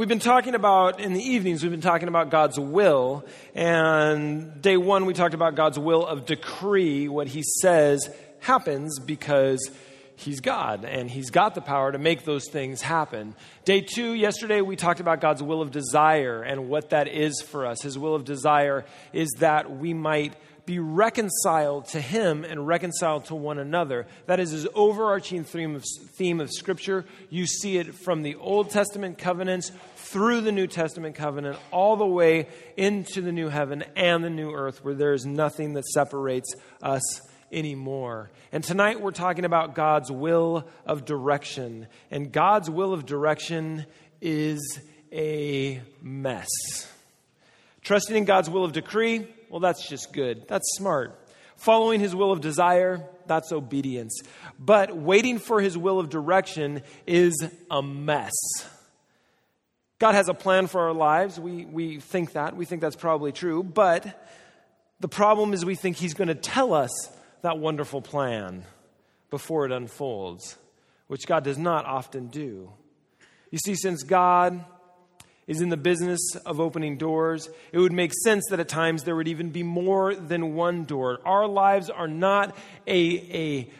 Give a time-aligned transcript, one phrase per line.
[0.00, 3.22] we've been talking about, in the evenings, we've been talking about God's will.
[3.54, 7.06] And day one, we talked about God's will of decree.
[7.06, 8.08] What he says
[8.38, 9.60] happens because
[10.16, 13.34] he's God and he's got the power to make those things happen.
[13.66, 17.66] Day two, yesterday, we talked about God's will of desire and what that is for
[17.66, 17.82] us.
[17.82, 20.32] His will of desire is that we might
[20.66, 24.06] be reconciled to Him and reconciled to one another.
[24.26, 25.84] That is his overarching theme of,
[26.14, 27.04] theme of Scripture.
[27.28, 32.06] You see it from the Old Testament covenants through the New Testament covenant, all the
[32.06, 36.54] way into the new heaven and the new earth, where there is nothing that separates
[36.82, 37.20] us
[37.52, 38.30] anymore.
[38.52, 41.86] And tonight we're talking about God's will of direction.
[42.10, 43.86] And God's will of direction
[44.20, 44.80] is
[45.12, 46.48] a mess.
[47.82, 50.46] Trusting in God's will of decree well, that's just good.
[50.48, 51.18] That's smart.
[51.56, 54.22] Following his will of desire, that's obedience.
[54.58, 58.32] But waiting for his will of direction is a mess.
[59.98, 61.38] God has a plan for our lives.
[61.38, 62.56] We, we think that.
[62.56, 63.62] We think that's probably true.
[63.62, 64.24] But
[65.00, 66.90] the problem is we think he's going to tell us
[67.42, 68.64] that wonderful plan
[69.28, 70.56] before it unfolds,
[71.08, 72.72] which God does not often do.
[73.50, 74.64] You see, since God
[75.50, 79.16] is in the business of opening doors, it would make sense that at times there
[79.16, 81.18] would even be more than one door.
[81.24, 82.56] Our lives are not
[82.86, 83.70] a, a,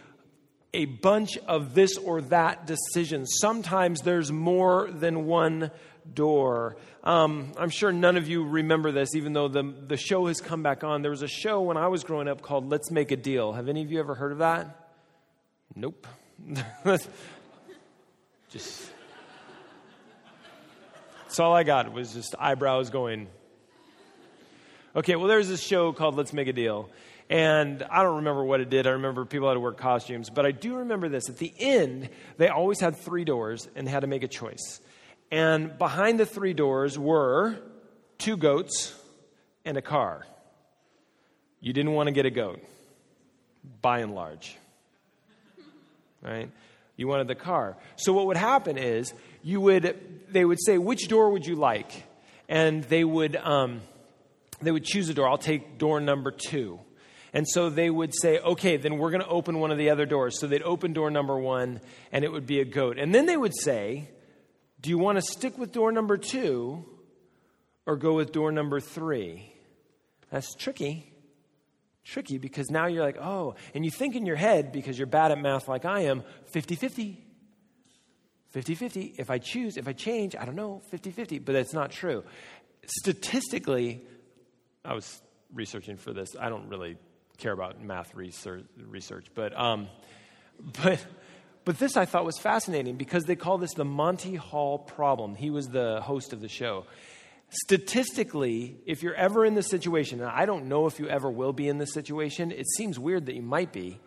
[0.74, 3.36] a bunch of this or that decisions.
[3.40, 5.70] Sometimes there's more than one
[6.12, 6.76] door.
[7.04, 10.64] Um, I'm sure none of you remember this, even though the, the show has come
[10.64, 11.02] back on.
[11.02, 13.52] There was a show when I was growing up called Let's Make a Deal.
[13.52, 14.90] Have any of you ever heard of that?
[15.76, 16.04] Nope.
[18.50, 18.90] Just
[21.30, 23.28] that's all I got was just eyebrows going.
[24.96, 26.90] Okay, well, there's this show called Let's Make a Deal.
[27.28, 28.88] And I don't remember what it did.
[28.88, 30.28] I remember people had to wear costumes.
[30.28, 31.28] But I do remember this.
[31.28, 34.80] At the end, they always had three doors and had to make a choice.
[35.30, 37.60] And behind the three doors were
[38.18, 38.92] two goats
[39.64, 40.26] and a car.
[41.60, 42.58] You didn't want to get a goat,
[43.80, 44.56] by and large.
[46.22, 46.50] Right?
[46.96, 47.76] You wanted the car.
[47.94, 49.98] So what would happen is you would,
[50.30, 52.04] they would say, which door would you like?
[52.48, 53.80] And they would, um,
[54.60, 55.28] they would choose a door.
[55.28, 56.80] I'll take door number two.
[57.32, 60.04] And so they would say, okay, then we're going to open one of the other
[60.04, 60.40] doors.
[60.40, 61.80] So they'd open door number one,
[62.10, 62.98] and it would be a goat.
[62.98, 64.08] And then they would say,
[64.80, 66.84] do you want to stick with door number two
[67.86, 69.52] or go with door number three?
[70.30, 71.12] That's tricky.
[72.04, 75.30] Tricky because now you're like, oh, and you think in your head, because you're bad
[75.30, 77.29] at math like I am, 50 50.
[78.50, 79.14] 50 50.
[79.18, 81.38] If I choose, if I change, I don't know, 50 50.
[81.38, 82.24] But that's not true.
[82.86, 84.02] Statistically,
[84.84, 85.20] I was
[85.52, 86.30] researching for this.
[86.38, 86.96] I don't really
[87.38, 89.88] care about math research, research but, um,
[90.82, 91.04] but,
[91.64, 95.34] but this I thought was fascinating because they call this the Monty Hall problem.
[95.34, 96.86] He was the host of the show.
[97.50, 101.52] Statistically, if you're ever in this situation, and I don't know if you ever will
[101.52, 103.98] be in this situation, it seems weird that you might be.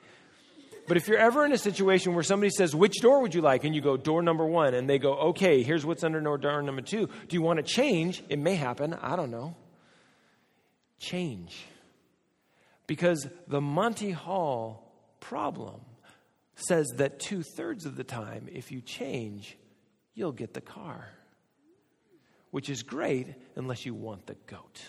[0.88, 3.64] But if you're ever in a situation where somebody says, Which door would you like?
[3.64, 6.82] and you go, Door number one, and they go, Okay, here's what's under door number
[6.82, 7.08] two.
[7.28, 8.24] Do you want to change?
[8.30, 8.94] It may happen.
[8.94, 9.56] I don't know.
[11.00, 11.66] Change.
[12.88, 15.82] Because the Monty Hall problem
[16.56, 19.58] says that two thirds of the time, if you change,
[20.14, 21.10] you'll get the car,
[22.52, 24.82] which is great unless you want the goat.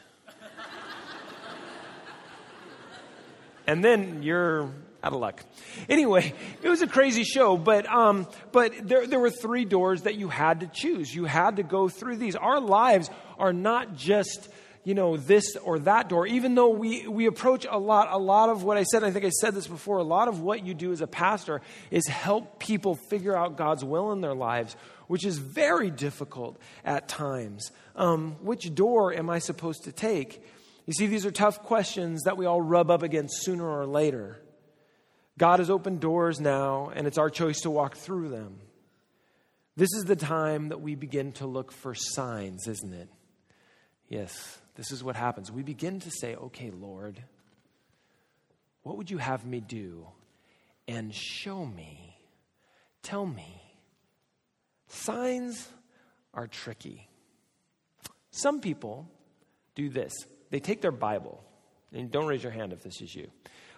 [3.67, 4.71] And then you're
[5.05, 5.45] out of luck.
[5.89, 6.33] Anyway,
[6.63, 10.29] it was a crazy show, but um, but there there were three doors that you
[10.29, 11.15] had to choose.
[11.15, 12.37] You had to go through these.
[12.37, 14.49] Our lives are not just
[14.85, 18.51] you know this or that door even though we we approach a lot a lot
[18.51, 20.75] of what i said i think i said this before a lot of what you
[20.75, 24.77] do as a pastor is help people figure out god's will in their lives
[25.07, 30.43] which is very difficult at times um, which door am i supposed to take
[30.87, 34.41] you see these are tough questions that we all rub up against sooner or later
[35.37, 38.61] God has opened doors now, and it's our choice to walk through them.
[39.77, 43.09] This is the time that we begin to look for signs, isn't it?
[44.09, 45.51] Yes, this is what happens.
[45.51, 47.21] We begin to say, okay, Lord,
[48.83, 50.07] what would you have me do?
[50.87, 52.17] And show me,
[53.03, 53.61] tell me.
[54.87, 55.69] Signs
[56.33, 57.09] are tricky.
[58.31, 59.09] Some people
[59.75, 60.13] do this
[60.55, 61.43] they take their Bible,
[61.93, 63.29] and don't raise your hand if this is you.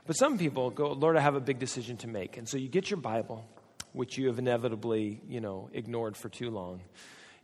[0.06, 2.36] But some people go, Lord, I have a big decision to make.
[2.36, 3.44] And so you get your Bible,
[3.92, 6.82] which you have inevitably, you know, ignored for too long.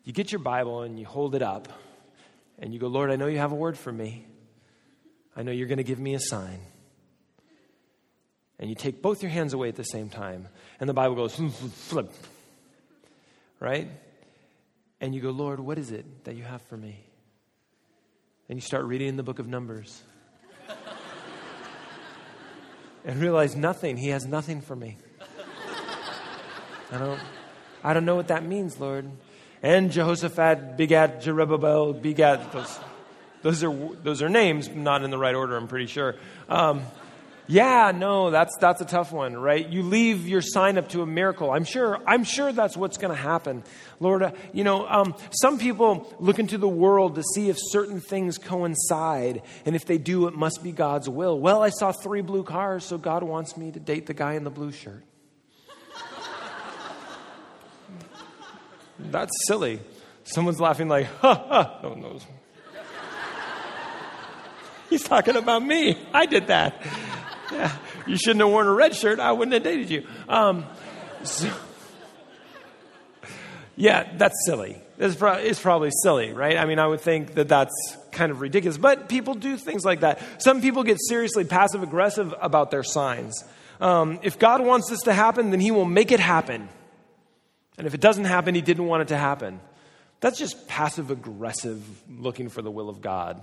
[0.05, 1.69] You get your Bible and you hold it up
[2.58, 4.26] and you go, Lord, I know you have a word for me.
[5.34, 6.61] I know you're going to give me a sign.
[8.61, 10.46] And you take both your hands away at the same time.
[10.79, 11.34] And the Bible goes,
[11.88, 12.12] flip.
[13.61, 13.88] Right?
[15.02, 17.05] and you go, Lord, what is it that you have for me?
[18.53, 20.03] And you start reading in the book of Numbers
[23.03, 23.97] and realize nothing.
[23.97, 24.99] He has nothing for me.
[26.93, 27.21] I don't,
[27.83, 29.11] I don't know what that means, Lord.
[29.63, 32.79] And Jehoshaphat begat Jerubbaal, begat those.
[33.41, 36.17] Those are, those are names, not in the right order, I'm pretty sure.
[36.47, 36.83] Um,
[37.49, 39.69] yeah, no, that's, that's a tough one, right?
[39.69, 41.50] You leave your sign up to a miracle.
[41.50, 43.65] I'm sure, I'm sure that's what's going to happen.
[43.99, 48.00] Lord, uh, you know, um, some people look into the world to see if certain
[48.00, 51.39] things coincide, and if they do, it must be God's will.
[51.39, 54.44] Well, I saw three blue cars, so God wants me to date the guy in
[54.44, 55.03] the blue shirt.
[58.99, 59.81] that's silly.
[60.25, 61.81] Someone's laughing like, ha ha.
[61.83, 62.25] No one knows.
[64.91, 65.99] He's talking about me.
[66.15, 66.81] I did that.
[68.07, 69.21] You shouldn't have worn a red shirt.
[69.21, 70.05] I wouldn't have dated you.
[70.29, 70.67] Um,
[71.23, 71.49] so,
[73.77, 74.83] yeah, that's silly.
[74.99, 76.57] It's, pro- it's probably silly, right?
[76.57, 78.77] I mean, I would think that that's kind of ridiculous.
[78.77, 80.21] But people do things like that.
[80.43, 83.45] Some people get seriously passive aggressive about their signs.
[83.81, 86.69] Um, if God wants this to happen, then He will make it happen.
[87.79, 89.61] And if it doesn't happen, He didn't want it to happen.
[90.19, 93.41] That's just passive aggressive looking for the will of God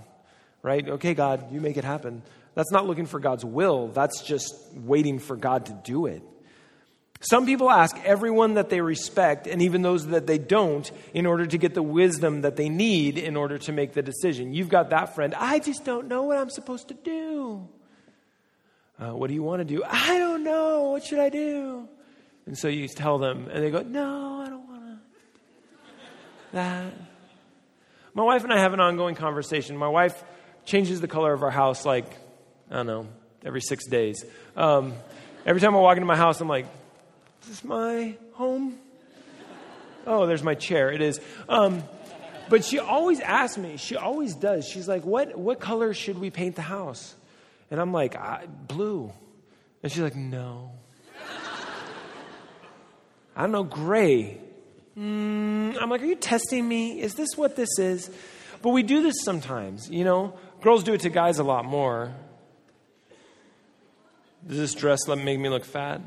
[0.62, 0.88] right?
[0.88, 2.22] Okay, God, you make it happen.
[2.56, 6.24] That's not looking for God's will, that's just waiting for God to do it.
[7.22, 11.46] Some people ask everyone that they respect, and even those that they don't, in order
[11.46, 14.54] to get the wisdom that they need in order to make the decision.
[14.54, 15.36] You've got that friend.
[15.36, 17.68] I just don't know what I'm supposed to do.
[18.98, 19.84] Uh, what do you want to do?
[19.86, 20.92] I don't know.
[20.92, 21.90] What should I do?
[22.46, 25.00] And so you tell them, and they go, No, I don't want to.
[26.54, 26.94] That.
[28.14, 29.78] My wife and I have an ongoing conversation.
[29.78, 30.24] My wife
[30.66, 32.06] changes the color of our house like,
[32.70, 33.08] I don't know,
[33.44, 34.24] every six days.
[34.56, 34.94] Um,
[35.46, 36.66] every time I walk into my house, I'm like,
[37.44, 38.78] is this my home?
[40.06, 40.92] Oh, there's my chair.
[40.92, 41.20] It is.
[41.48, 41.84] Um,
[42.50, 44.68] but she always asks me, she always does.
[44.68, 47.16] She's like, what, what color should we paint the house?
[47.70, 48.16] And I'm like,
[48.68, 49.12] blue.
[49.84, 50.72] And she's like, no.
[53.36, 54.42] I don't know, gray.
[54.98, 57.00] Mm, I'm like, are you testing me?
[57.00, 58.10] Is this what this is?
[58.62, 60.34] But we do this sometimes, you know.
[60.62, 62.14] Girls do it to guys a lot more.
[64.48, 66.02] Does this dress make me look fat?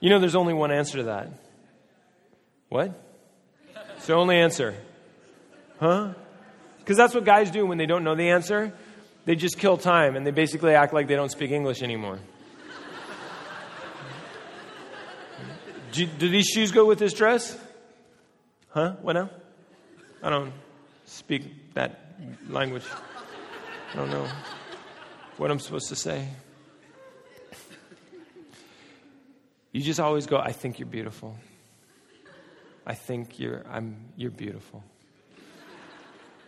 [0.00, 1.30] You know, there's only one answer to that.
[2.68, 2.98] What?
[3.96, 4.74] It's the only answer.
[5.78, 6.14] Huh?
[6.78, 8.72] Because that's what guys do when they don't know the answer.
[9.24, 12.18] They just kill time and they basically act like they don't speak English anymore.
[15.92, 17.56] do, do these shoes go with this dress?
[18.70, 18.94] Huh?
[19.02, 19.30] What now?
[20.22, 20.52] I don't
[21.04, 22.16] speak that
[22.48, 22.84] language.
[23.92, 24.26] I don't know
[25.36, 26.26] what I'm supposed to say.
[29.72, 31.36] You just always go, I think you're beautiful.
[32.86, 34.84] I think you're I'm you're beautiful.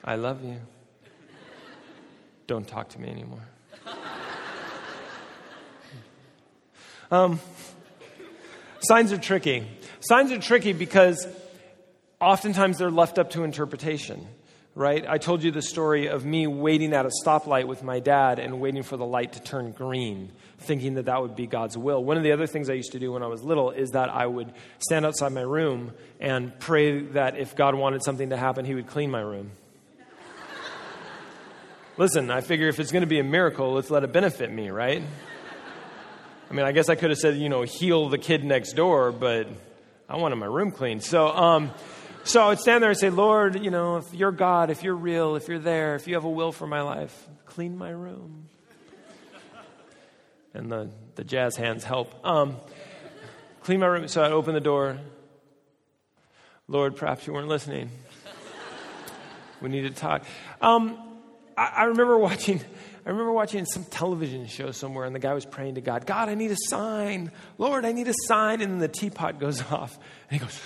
[0.05, 0.61] I love you.
[2.47, 3.49] Don't talk to me anymore.
[7.11, 7.39] Um,
[8.81, 9.67] signs are tricky.
[10.01, 11.27] Signs are tricky because
[12.21, 14.27] oftentimes they're left up to interpretation
[14.75, 15.05] right?
[15.09, 18.61] I told you the story of me waiting at a stoplight with my dad and
[18.61, 22.03] waiting for the light to turn green, thinking that that would be God's will.
[22.03, 24.09] One of the other things I used to do when I was little is that
[24.09, 28.65] I would stand outside my room and pray that if God wanted something to happen,
[28.65, 29.53] He would clean my room.
[31.97, 34.71] Listen, I figure if it's going to be a miracle, let's let it benefit me,
[34.71, 35.01] right?
[36.51, 39.13] I mean, I guess I could have said, you know, heal the kid next door,
[39.13, 39.47] but
[40.09, 41.05] I wanted my room cleaned.
[41.05, 41.71] So, um,
[42.25, 44.97] so I would stand there and say, Lord, you know, if you're God, if you're
[44.97, 48.49] real, if you're there, if you have a will for my life, clean my room.
[50.55, 52.15] And the, the jazz hands help.
[52.25, 52.57] Um,
[53.63, 54.09] clean my room.
[54.09, 54.99] So I'd open the door.
[56.67, 57.91] Lord, perhaps you weren't listening.
[59.61, 60.25] We need to talk.
[60.61, 60.99] Um,
[61.57, 62.61] I, I remember watching.
[63.07, 66.31] I remember watching some television show somewhere, and the guy was praying to God, God,
[66.31, 67.31] I need a sign.
[67.59, 68.63] Lord, I need a sign.
[68.63, 69.99] And then the teapot goes off.
[70.31, 70.59] And he goes,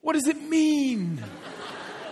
[0.00, 1.22] what does it mean?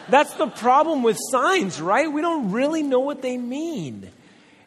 [0.09, 2.11] That's the problem with signs, right?
[2.11, 4.11] We don't really know what they mean.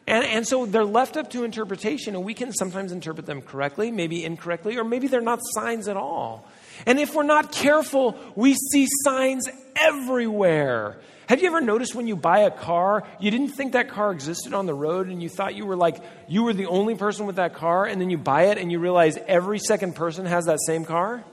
[0.06, 3.90] And, and so they're left up to interpretation, and we can sometimes interpret them correctly,
[3.90, 6.48] maybe incorrectly, or maybe they're not signs at all.
[6.86, 11.00] And if we're not careful, we see signs everywhere.
[11.28, 14.52] Have you ever noticed when you buy a car, you didn't think that car existed
[14.52, 17.36] on the road and you thought you were like, you were the only person with
[17.36, 20.58] that car, and then you buy it and you realize every second person has that
[20.66, 21.24] same car?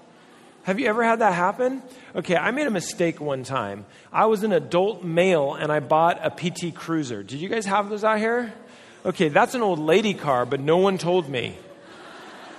[0.63, 1.82] Have you ever had that happen?
[2.16, 3.86] Okay, I made a mistake one time.
[4.12, 7.24] I was an adult male and I bought a PT Cruiser.
[7.24, 8.54] Did you guys have those out here?
[9.06, 11.58] Okay, that's an old lady car, but no one told me.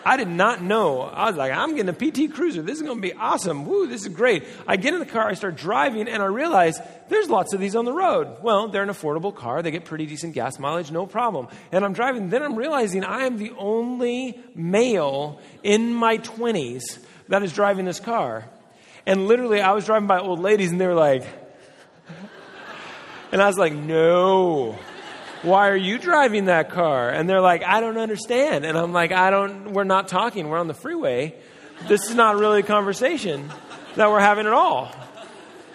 [0.05, 1.03] I did not know.
[1.03, 2.63] I was like, I'm getting a PT Cruiser.
[2.63, 3.67] This is going to be awesome.
[3.67, 4.45] Woo, this is great.
[4.67, 6.81] I get in the car, I start driving, and I realize
[7.11, 8.39] there's lots of these on the road.
[8.43, 9.63] Well, they're an affordable car.
[9.63, 11.49] They get pretty decent gas mileage, no problem.
[11.71, 12.31] And I'm driving.
[12.31, 16.99] Then I'm realizing I am the only male in my 20s
[17.31, 18.45] that is driving this car.
[19.07, 21.25] And literally, I was driving by old ladies, and they were like,
[23.33, 24.79] and I was like, no.
[25.43, 27.09] Why are you driving that car?
[27.09, 28.67] And they're like, I don't understand.
[28.67, 30.51] And I'm like, I don't, we're not talking.
[30.51, 31.35] We're on the freeway.
[31.89, 33.51] This is not really a conversation
[33.97, 34.95] that we're having at all.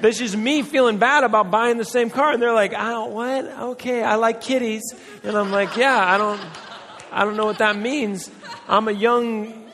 [0.02, 2.34] This is me feeling bad about buying the same car.
[2.34, 3.46] And they're like, I don't, what?
[3.46, 4.84] Okay, I like kitties.
[5.24, 6.42] And I'm like, yeah, I don't,
[7.12, 8.30] I don't know what that means.
[8.68, 9.65] I'm a young,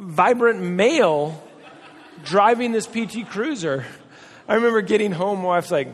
[0.00, 1.42] vibrant male
[2.24, 3.84] driving this PT Cruiser.
[4.48, 5.88] I remember getting home, my wife's like,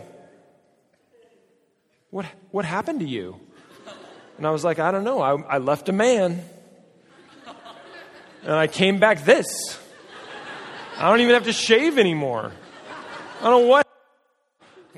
[2.11, 3.39] what, what happened to you?
[4.39, 5.21] And I was like, I don't know.
[5.21, 6.43] I, I left a man.
[8.43, 9.79] And I came back this.
[10.99, 12.53] I don't even have to shave anymore.
[13.41, 13.86] I don't know what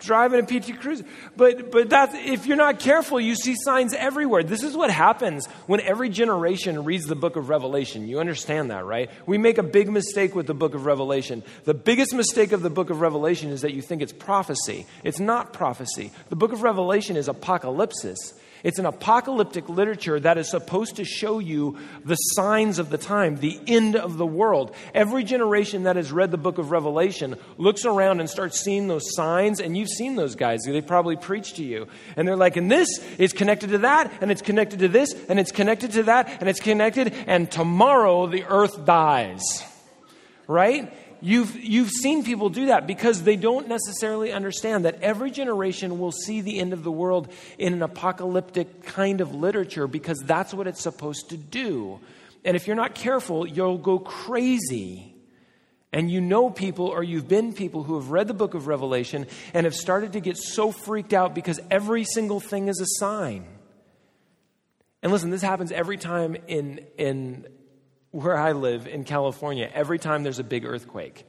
[0.00, 1.04] driving a PT Cruiser.
[1.36, 4.42] But, but that's, if you're not careful, you see signs everywhere.
[4.42, 8.08] This is what happens when every generation reads the book of Revelation.
[8.08, 9.10] You understand that, right?
[9.26, 11.42] We make a big mistake with the book of Revelation.
[11.64, 14.86] The biggest mistake of the book of Revelation is that you think it's prophecy.
[15.04, 16.12] It's not prophecy.
[16.28, 18.16] The book of Revelation is apocalypsis.
[18.62, 23.36] It's an apocalyptic literature that is supposed to show you the signs of the time,
[23.36, 24.74] the end of the world.
[24.94, 29.14] Every generation that has read the book of Revelation looks around and starts seeing those
[29.14, 30.60] signs, and you've seen those guys.
[30.66, 31.88] They probably preach to you.
[32.16, 32.88] And they're like, and this
[33.18, 36.48] is connected to that, and it's connected to this, and it's connected to that, and
[36.48, 39.42] it's connected, and tomorrow the earth dies.
[40.46, 40.92] Right?
[41.20, 46.12] You've, you've seen people do that because they don't necessarily understand that every generation will
[46.12, 50.66] see the end of the world in an apocalyptic kind of literature because that's what
[50.68, 51.98] it's supposed to do.
[52.44, 55.14] And if you're not careful, you'll go crazy.
[55.92, 59.26] And you know people, or you've been people who have read the book of Revelation
[59.54, 63.46] and have started to get so freaked out because every single thing is a sign.
[65.02, 67.46] And listen, this happens every time in, in
[68.10, 71.26] where I live in California, every time there's a big earthquake,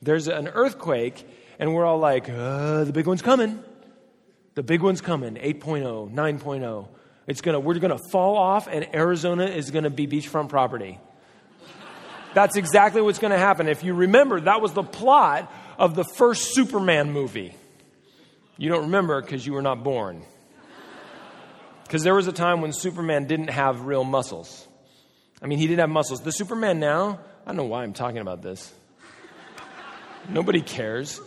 [0.00, 1.26] there's an earthquake,
[1.58, 3.62] and we're all like, uh, the big one's coming.
[4.54, 6.88] The big one's coming 8.0, 9.0.
[7.26, 10.98] It's gonna, we're to fall off, and Arizona is to be beachfront property.
[12.34, 13.68] That's exactly what's to happen.
[13.68, 17.54] If you remember, that was the plot of the first Superman movie.
[18.56, 20.22] You don't remember because you were not born.
[21.84, 24.66] Because there was a time when Superman didn't have real muscles.
[25.42, 26.20] I mean, he didn't have muscles.
[26.20, 28.72] The Superman now, I don't know why I'm talking about this.
[30.28, 31.20] Nobody cares.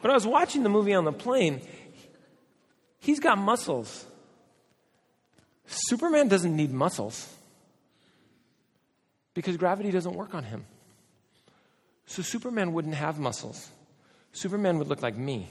[0.00, 1.60] But I was watching the movie on the plane.
[3.00, 4.06] He's got muscles.
[5.66, 7.28] Superman doesn't need muscles
[9.34, 10.64] because gravity doesn't work on him.
[12.06, 13.68] So Superman wouldn't have muscles.
[14.32, 15.48] Superman would look like me.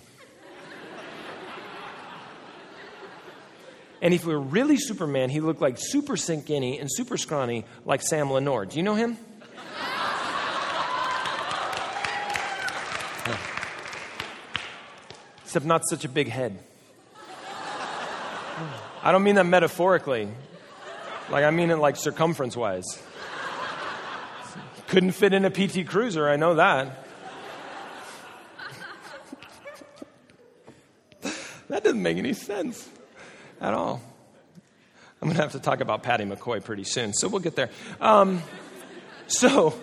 [4.06, 8.04] And if we were really Superman, he looked like super skinny and super scrawny like
[8.04, 8.68] Sam Lenore.
[8.68, 9.18] Do you know him?
[15.44, 16.60] Except not such a big head.
[19.02, 20.28] I don't mean that metaphorically.
[21.32, 23.02] Like, I mean it like circumference wise.
[24.86, 27.08] Couldn't fit in a PT Cruiser, I know that.
[31.70, 32.88] that doesn't make any sense
[33.66, 34.00] at all.
[35.22, 37.72] I'm going to have to talk about Patty McCoy pretty soon, so we'll get there.
[38.00, 38.44] Um,
[39.26, 39.74] so,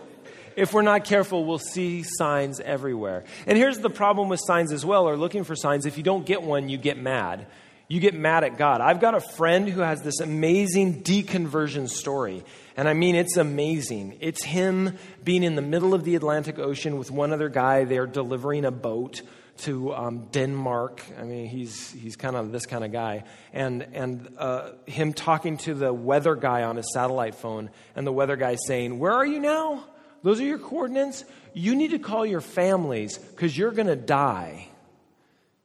[0.54, 3.24] if we're not careful, we'll see signs everywhere.
[3.44, 5.84] And here's the problem with signs as well, or looking for signs.
[5.84, 7.46] If you don't get one, you get mad.
[7.88, 8.80] You get mad at God.
[8.80, 12.44] I've got a friend who has this amazing deconversion story.
[12.76, 14.18] And I mean, it's amazing.
[14.20, 17.82] It's him being in the middle of the Atlantic Ocean with one other guy.
[17.84, 19.22] They're delivering a boat
[19.58, 21.02] to um, Denmark.
[21.18, 23.24] I mean, he's, he's kind of this kind of guy.
[23.52, 28.12] And, and uh, him talking to the weather guy on his satellite phone, and the
[28.12, 29.84] weather guy saying, Where are you now?
[30.22, 31.24] Those are your coordinates?
[31.52, 34.68] You need to call your families because you're going to die.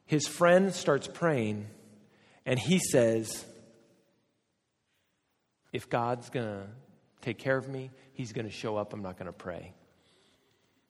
[0.06, 1.66] His friend starts praying,
[2.44, 3.44] and he says,
[5.72, 6.66] If God's going to
[7.22, 8.92] take care of me, he's going to show up.
[8.92, 9.72] I'm not going to pray.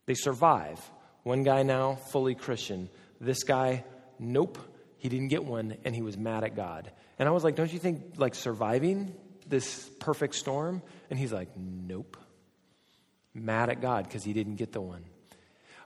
[0.06, 0.80] They survive.
[1.22, 2.88] One guy now, fully Christian.
[3.20, 3.84] This guy,
[4.18, 4.58] nope,
[4.98, 6.90] he didn't get one, and he was mad at God.
[7.18, 9.14] And I was like, don't you think, like, surviving
[9.46, 10.82] this perfect storm?
[11.10, 12.16] And he's like, nope.
[13.34, 15.04] Mad at God because he didn't get the one.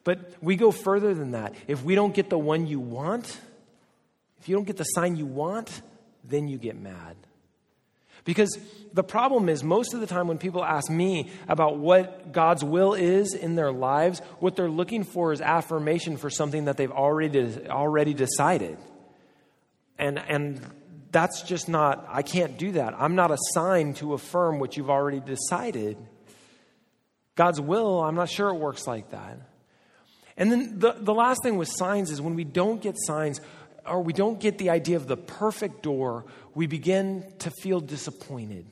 [0.04, 1.54] But we go further than that.
[1.66, 3.38] If we don't get the one you want,
[4.40, 5.82] if you don't get the sign you want,
[6.24, 7.16] then you get mad.
[8.24, 8.56] Because
[8.92, 12.94] the problem is, most of the time when people ask me about what God's will
[12.94, 17.68] is in their lives, what they're looking for is affirmation for something that they've already,
[17.68, 18.78] already decided.
[19.98, 20.60] And, and
[21.10, 22.94] that's just not, I can't do that.
[22.96, 25.96] I'm not assigned to affirm what you've already decided.
[27.34, 29.38] God's will, I'm not sure it works like that.
[30.36, 33.40] And then the, the last thing with signs is when we don't get signs
[33.86, 36.24] or we don't get the idea of the perfect door,
[36.54, 38.66] we begin to feel disappointed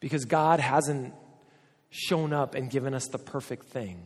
[0.00, 1.14] because God hasn't
[1.90, 4.02] shown up and given us the perfect thing.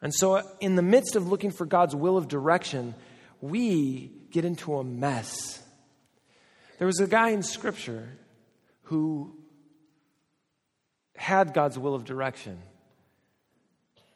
[0.00, 2.94] And so, in the midst of looking for God's will of direction,
[3.40, 5.62] we get into a mess.
[6.78, 8.08] There was a guy in Scripture
[8.84, 9.36] who
[11.16, 12.58] had God's will of direction.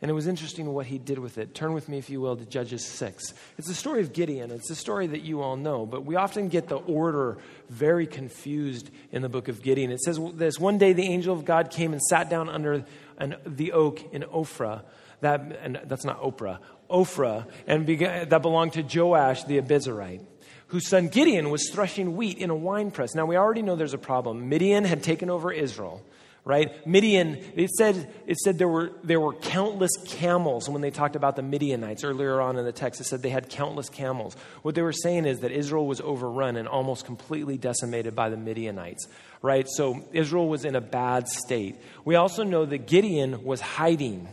[0.02, 1.54] And it was interesting what he did with it.
[1.54, 3.32] Turn with me, if you will, to Judges 6.
[3.56, 4.50] It's the story of Gideon.
[4.50, 7.38] It's a story that you all know, but we often get the order
[7.70, 9.92] very confused in the book of Gideon.
[9.92, 12.84] It says this One day the angel of God came and sat down under
[13.16, 14.82] an, the oak in Ophrah.
[15.20, 16.58] That, and that's not Oprah,
[16.90, 20.26] Ophrah, and that belonged to Joash the Abiezrite
[20.66, 23.14] whose son Gideon was threshing wheat in a wine press.
[23.14, 24.48] Now, we already know there's a problem.
[24.48, 26.02] Midian had taken over Israel
[26.44, 26.84] right?
[26.86, 31.36] Midian, it said, it said there, were, there were countless camels when they talked about
[31.36, 33.00] the Midianites earlier on in the text.
[33.00, 34.36] It said they had countless camels.
[34.62, 38.36] What they were saying is that Israel was overrun and almost completely decimated by the
[38.36, 39.06] Midianites,
[39.40, 39.66] right?
[39.68, 41.76] So Israel was in a bad state.
[42.04, 44.28] We also know that Gideon was hiding.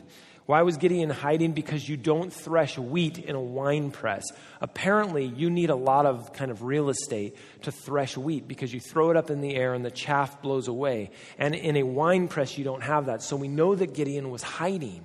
[0.49, 1.51] Why was Gideon hiding?
[1.51, 4.25] Because you don't thresh wheat in a wine press.
[4.59, 8.79] Apparently, you need a lot of kind of real estate to thresh wheat because you
[8.79, 11.11] throw it up in the air and the chaff blows away.
[11.37, 13.21] And in a wine press, you don't have that.
[13.21, 15.03] So we know that Gideon was hiding.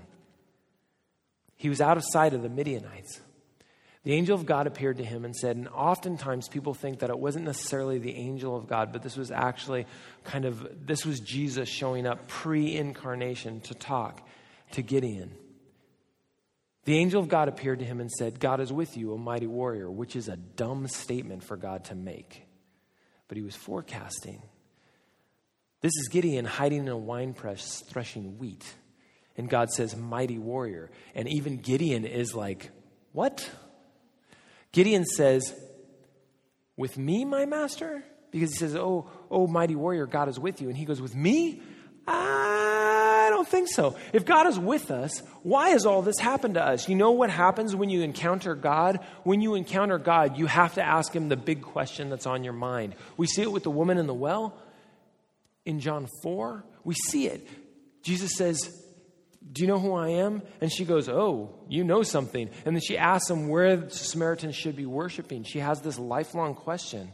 [1.56, 3.20] He was out of sight of the Midianites.
[4.04, 7.18] The angel of God appeared to him and said, and oftentimes people think that it
[7.18, 9.84] wasn't necessarily the angel of God, but this was actually
[10.24, 14.26] kind of, this was Jesus showing up pre incarnation to talk
[14.72, 15.34] to Gideon.
[16.84, 19.46] The angel of God appeared to him and said, God is with you, a mighty
[19.46, 22.42] warrior, which is a dumb statement for God to make.
[23.28, 24.42] But he was forecasting.
[25.80, 28.64] This is Gideon hiding in a winepress threshing wheat.
[29.36, 30.90] And God says, mighty warrior.
[31.14, 32.70] And even Gideon is like,
[33.12, 33.48] what?
[34.72, 35.54] Gideon says,
[36.76, 38.04] with me, my master?
[38.30, 40.68] Because he says, oh, oh, mighty warrior, God is with you.
[40.68, 41.62] And he goes, with me?
[42.06, 42.73] I
[43.44, 43.96] don't think so.
[44.12, 46.88] If God is with us, why has all this happened to us?
[46.88, 49.00] You know what happens when you encounter God?
[49.22, 52.54] When you encounter God, you have to ask Him the big question that's on your
[52.54, 52.94] mind.
[53.16, 54.58] We see it with the woman in the well
[55.66, 56.64] in John 4.
[56.84, 57.46] We see it.
[58.02, 58.58] Jesus says,
[59.52, 60.42] Do you know who I am?
[60.62, 62.48] And she goes, Oh, you know something.
[62.64, 65.44] And then she asks him where the Samaritans should be worshiping.
[65.44, 67.12] She has this lifelong question.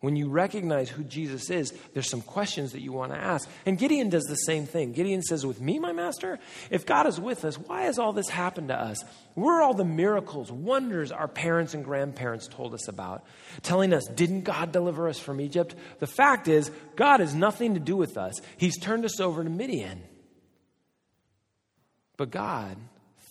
[0.00, 3.48] When you recognize who Jesus is, there's some questions that you want to ask.
[3.64, 4.92] And Gideon does the same thing.
[4.92, 6.38] Gideon says, With me, my master?
[6.70, 9.02] If God is with us, why has all this happened to us?
[9.34, 13.24] Where are all the miracles, wonders our parents and grandparents told us about?
[13.62, 15.74] Telling us, Didn't God deliver us from Egypt?
[15.98, 18.34] The fact is, God has nothing to do with us.
[18.58, 20.02] He's turned us over to Midian.
[22.18, 22.76] But God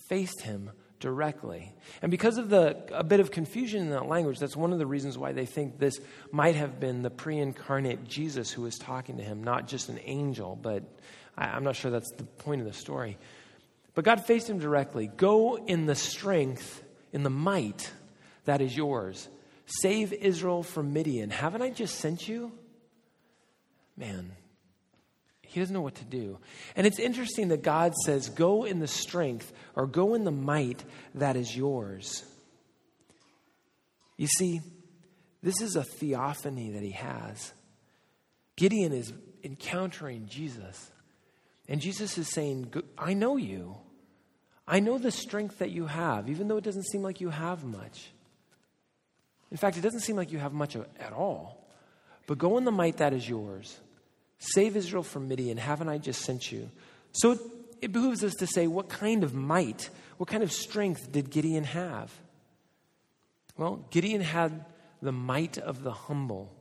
[0.08, 1.74] faced him directly.
[2.02, 4.86] And because of the a bit of confusion in that language, that's one of the
[4.86, 6.00] reasons why they think this
[6.32, 10.58] might have been the pre-incarnate Jesus who was talking to him, not just an angel,
[10.60, 10.82] but
[11.36, 13.18] I, I'm not sure that's the point of the story.
[13.94, 15.06] But God faced him directly.
[15.06, 16.82] Go in the strength,
[17.12, 17.90] in the might
[18.44, 19.28] that is yours.
[19.66, 21.30] Save Israel from Midian.
[21.30, 22.52] Haven't I just sent you?
[23.96, 24.32] Man,
[25.46, 26.38] he doesn't know what to do.
[26.74, 30.84] And it's interesting that God says, Go in the strength or go in the might
[31.14, 32.24] that is yours.
[34.16, 34.60] You see,
[35.42, 37.52] this is a theophany that he has.
[38.56, 39.12] Gideon is
[39.44, 40.90] encountering Jesus.
[41.68, 43.76] And Jesus is saying, I know you.
[44.66, 47.64] I know the strength that you have, even though it doesn't seem like you have
[47.64, 48.10] much.
[49.50, 51.68] In fact, it doesn't seem like you have much at all.
[52.26, 53.78] But go in the might that is yours.
[54.38, 55.58] Save Israel from Midian.
[55.58, 56.70] Haven't I just sent you?
[57.12, 57.40] So it,
[57.82, 61.64] it behooves us to say, what kind of might, what kind of strength did Gideon
[61.64, 62.12] have?
[63.56, 64.64] Well, Gideon had
[65.00, 66.52] the might of the humble.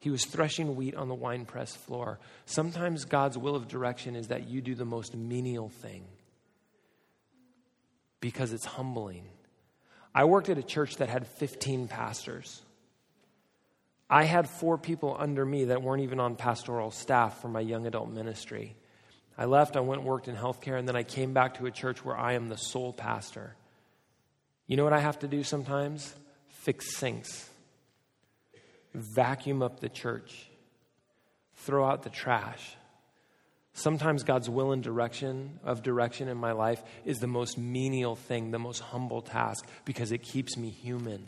[0.00, 2.18] He was threshing wheat on the winepress floor.
[2.46, 6.04] Sometimes God's will of direction is that you do the most menial thing
[8.20, 9.24] because it's humbling.
[10.14, 12.62] I worked at a church that had 15 pastors.
[14.12, 17.86] I had four people under me that weren't even on pastoral staff for my young
[17.86, 18.74] adult ministry.
[19.38, 21.70] I left, I went and worked in healthcare, and then I came back to a
[21.70, 23.54] church where I am the sole pastor.
[24.66, 26.12] You know what I have to do sometimes?
[26.48, 27.48] Fix sinks,
[28.94, 30.50] vacuum up the church,
[31.54, 32.74] throw out the trash.
[33.74, 38.50] Sometimes God's will and direction of direction in my life is the most menial thing,
[38.50, 41.24] the most humble task, because it keeps me human.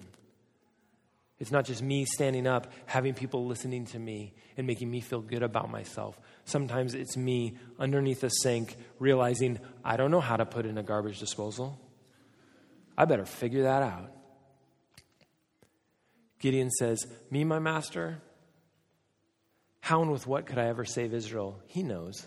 [1.39, 5.21] It's not just me standing up, having people listening to me and making me feel
[5.21, 6.19] good about myself.
[6.45, 10.83] Sometimes it's me underneath a sink realizing I don't know how to put in a
[10.83, 11.81] garbage disposal.
[12.97, 14.13] I better figure that out.
[16.39, 18.21] Gideon says, Me, my master?
[19.81, 21.61] How and with what could I ever save Israel?
[21.67, 22.27] He knows.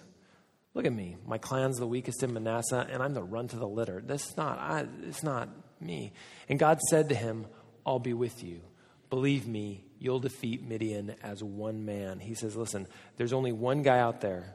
[0.74, 1.16] Look at me.
[1.26, 4.04] My clan's the weakest in Manasseh, and I'm the run to the litter.
[4.06, 5.48] This is not, I, it's not
[5.80, 6.12] me.
[6.50, 7.46] And God said to him,
[7.86, 8.62] I'll be with you.
[9.10, 12.20] Believe me, you'll defeat Midian as one man.
[12.20, 12.88] He says, Listen,
[13.18, 14.54] there's only one guy out there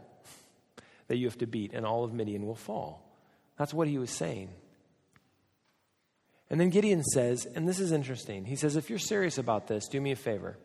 [1.09, 3.07] that you have to beat, and all of Midian will fall.
[3.57, 4.51] That's what he was saying.
[6.51, 9.87] And then Gideon says, and this is interesting, he says, If you're serious about this,
[9.87, 10.59] do me a favor.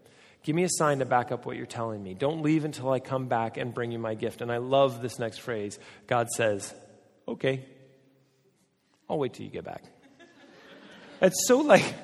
[0.44, 2.14] Give me a sign to back up what you're telling me.
[2.14, 4.42] Don't leave until I come back and bring you my gift.
[4.42, 5.80] And I love this next phrase.
[6.08, 6.74] God says,
[7.28, 7.66] Okay,
[9.10, 9.84] I'll wait till you get back.
[11.22, 11.96] It's so like,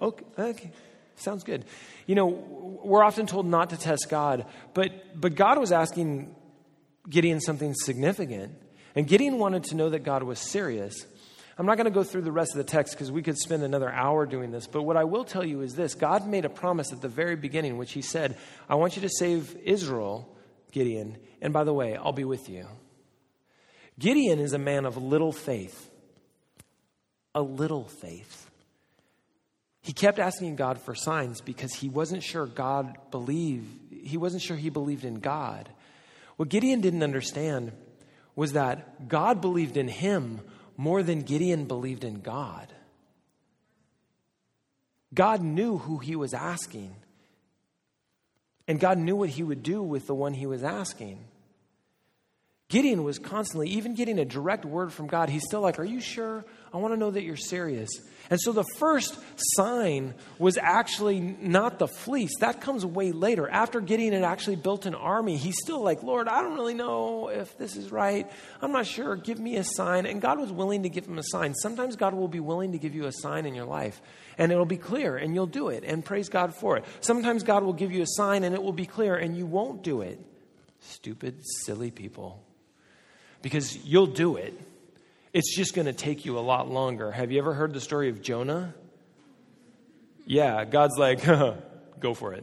[0.00, 0.72] okay, okay,
[1.16, 1.64] sounds good.
[2.06, 6.34] You know, we're often told not to test God, but, but God was asking
[7.08, 8.54] Gideon something significant.
[8.94, 11.06] And Gideon wanted to know that God was serious.
[11.58, 13.62] I'm not going to go through the rest of the text because we could spend
[13.62, 16.50] another hour doing this, but what I will tell you is this God made a
[16.50, 18.36] promise at the very beginning, which He said,
[18.68, 20.28] I want you to save Israel,
[20.70, 22.66] Gideon, and by the way, I'll be with you.
[23.98, 25.90] Gideon is a man of little faith.
[27.34, 28.50] A little faith.
[29.86, 34.56] He kept asking God for signs because he wasn't sure God believed, he wasn't sure
[34.56, 35.68] he believed in God.
[36.34, 37.70] What Gideon didn't understand
[38.34, 40.40] was that God believed in him
[40.76, 42.74] more than Gideon believed in God.
[45.14, 46.92] God knew who he was asking,
[48.66, 51.20] and God knew what he would do with the one he was asking.
[52.68, 56.00] Gideon was constantly, even getting a direct word from God, he's still like, Are you
[56.00, 56.44] sure?
[56.74, 57.88] I want to know that you're serious.
[58.28, 59.16] And so the first
[59.54, 62.32] sign was actually not the fleece.
[62.40, 63.48] That comes way later.
[63.48, 67.28] After Gideon had actually built an army, he's still like, Lord, I don't really know
[67.28, 68.28] if this is right.
[68.60, 69.14] I'm not sure.
[69.14, 70.04] Give me a sign.
[70.04, 71.54] And God was willing to give him a sign.
[71.54, 74.02] Sometimes God will be willing to give you a sign in your life,
[74.38, 76.84] and it'll be clear, and you'll do it, and praise God for it.
[77.00, 79.84] Sometimes God will give you a sign, and it will be clear, and you won't
[79.84, 80.18] do it.
[80.80, 82.42] Stupid, silly people
[83.46, 84.60] because you'll do it.
[85.32, 87.12] It's just going to take you a lot longer.
[87.12, 88.74] Have you ever heard the story of Jonah?
[90.26, 91.24] Yeah, God's like,
[92.00, 92.42] go for it.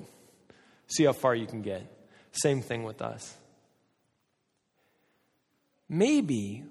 [0.87, 1.85] See how far you can get.
[2.31, 3.35] Same thing with us.
[5.89, 6.63] Maybe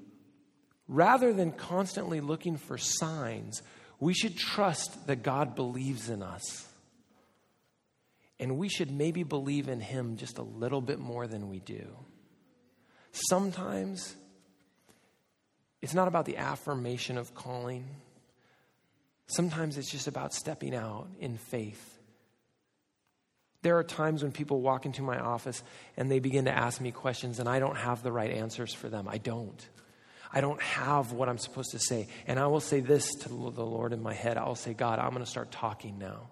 [0.89, 3.61] rather than constantly looking for signs,
[4.01, 6.67] we should trust that God believes in us.
[8.41, 11.87] And we should maybe believe in Him just a little bit more than we do.
[13.13, 14.17] Sometimes
[15.83, 17.85] it's not about the affirmation of calling.
[19.27, 21.99] Sometimes it's just about stepping out in faith.
[23.63, 25.63] There are times when people walk into my office
[25.97, 28.89] and they begin to ask me questions, and I don't have the right answers for
[28.89, 29.09] them.
[29.09, 29.69] I don't.
[30.33, 32.09] I don't have what I'm supposed to say.
[32.27, 34.99] And I will say this to the Lord in my head I will say, God,
[34.99, 36.31] I'm going to start talking now.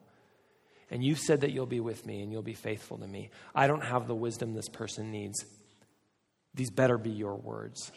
[0.91, 3.31] And you've said that you'll be with me and you'll be faithful to me.
[3.55, 5.45] I don't have the wisdom this person needs.
[6.55, 7.93] These better be your words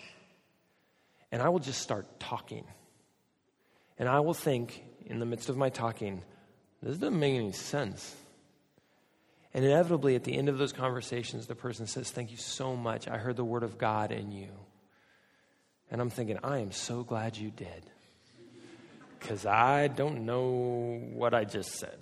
[1.33, 2.63] and I will just start talking.
[3.97, 6.21] And I will think, in the midst of my talking,
[6.83, 8.15] this doesn't make any sense.
[9.51, 13.07] And inevitably, at the end of those conversations, the person says, Thank you so much.
[13.07, 14.49] I heard the word of God in you.
[15.89, 17.83] And I'm thinking, I am so glad you did.
[19.19, 21.97] Because I don't know what I just said.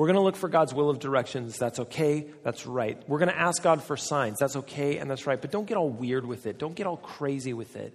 [0.00, 1.58] We're going to look for God's will of directions.
[1.58, 2.26] That's okay.
[2.42, 2.98] That's right.
[3.06, 4.38] We're going to ask God for signs.
[4.38, 5.38] That's okay and that's right.
[5.38, 6.58] But don't get all weird with it.
[6.58, 7.94] Don't get all crazy with it.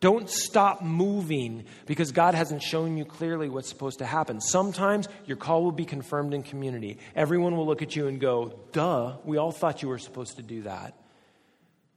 [0.00, 4.38] Don't stop moving because God hasn't shown you clearly what's supposed to happen.
[4.38, 6.98] Sometimes your call will be confirmed in community.
[7.16, 10.42] Everyone will look at you and go, duh, we all thought you were supposed to
[10.42, 10.92] do that.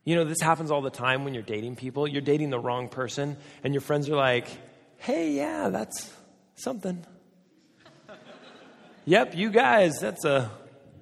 [0.06, 2.08] You know, this happens all the time when you're dating people.
[2.08, 4.48] You're dating the wrong person, and your friends are like,
[5.00, 6.10] hey, yeah, that's
[6.56, 7.06] something.
[9.08, 10.52] Yep, you guys, that's a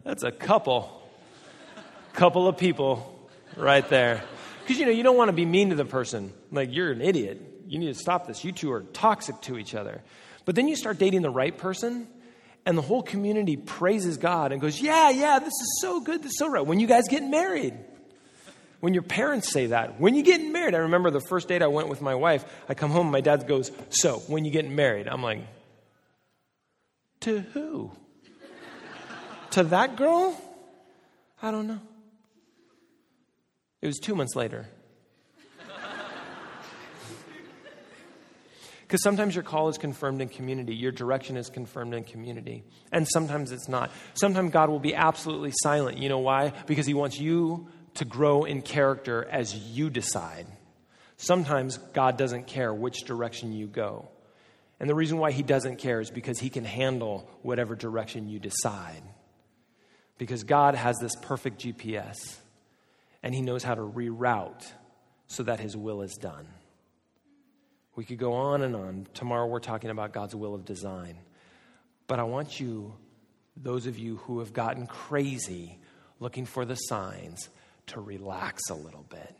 [0.04, 0.92] that's a couple.
[2.14, 4.22] Couple of people right there.
[4.62, 6.32] Because you know, you don't want to be mean to the person.
[6.52, 7.42] Like you're an idiot.
[7.68, 8.46] You need to stop this.
[8.46, 10.04] You two are toxic to each other.
[10.46, 12.08] But then you start dating the right person,
[12.64, 16.30] and the whole community praises God and goes, Yeah, yeah, this is so good, this
[16.34, 16.64] is so right.
[16.64, 17.74] When you guys get married,
[18.82, 21.68] when your parents say that, when you get married, I remember the first date I
[21.68, 25.08] went with my wife, I come home, my dad goes, So, when you get married?
[25.08, 25.40] I'm like,
[27.26, 27.92] to who?
[29.50, 30.40] to that girl?
[31.42, 31.80] I don't know.
[33.82, 34.68] It was two months later.
[38.82, 43.08] Because sometimes your call is confirmed in community, your direction is confirmed in community, and
[43.08, 43.90] sometimes it's not.
[44.14, 45.98] Sometimes God will be absolutely silent.
[45.98, 46.54] You know why?
[46.68, 50.46] Because He wants you to grow in character as you decide.
[51.18, 54.10] Sometimes God doesn't care which direction you go.
[54.80, 58.40] And the reason why He doesn't care is because He can handle whatever direction you
[58.40, 59.02] decide.
[60.18, 62.16] Because God has this perfect GPS,
[63.24, 64.66] and He knows how to reroute
[65.28, 66.48] so that His will is done.
[67.96, 69.08] We could go on and on.
[69.14, 71.18] Tomorrow we're talking about God's will of design.
[72.08, 72.94] But I want you,
[73.56, 75.80] those of you who have gotten crazy
[76.20, 77.50] looking for the signs,
[77.88, 79.36] to relax a little bit.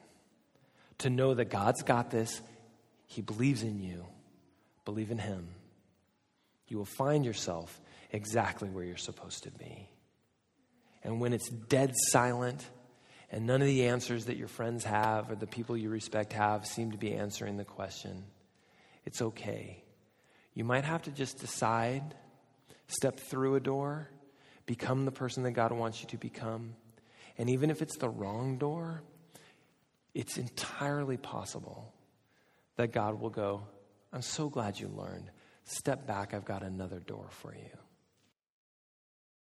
[1.00, 2.42] To know that God's got this,
[3.08, 4.06] He believes in you.
[4.86, 5.48] Believe in Him.
[6.68, 9.90] You will find yourself exactly where you're supposed to be.
[11.04, 12.68] And when it's dead silent,
[13.32, 16.66] and none of the answers that your friends have or the people you respect have
[16.66, 18.24] seem to be answering the question,
[19.06, 19.84] it's okay.
[20.54, 22.16] You might have to just decide,
[22.88, 24.10] step through a door,
[24.66, 26.76] become the person that God wants you to become.
[27.38, 29.04] And even if it's the wrong door,
[30.14, 31.94] it's entirely possible
[32.78, 33.68] that God will go,
[34.16, 35.30] I'm so glad you learned.
[35.66, 37.85] Step back, I've got another door for you.